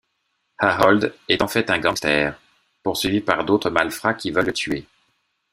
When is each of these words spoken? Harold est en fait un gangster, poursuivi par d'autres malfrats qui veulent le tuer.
Harold 0.57 1.13
est 1.29 1.43
en 1.43 1.47
fait 1.47 1.69
un 1.69 1.77
gangster, 1.77 2.41
poursuivi 2.81 3.21
par 3.21 3.45
d'autres 3.45 3.69
malfrats 3.69 4.15
qui 4.15 4.31
veulent 4.31 4.47
le 4.47 4.51
tuer. 4.53 4.87